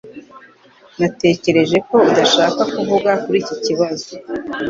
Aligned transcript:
Natekereje 0.99 1.77
ko 1.87 1.95
udashaka 2.09 2.61
kuvuga 2.73 3.09
kuri 3.23 3.37
iki 3.43 3.55
kibazo 3.65 4.09